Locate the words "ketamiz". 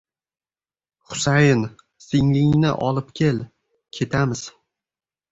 3.99-4.43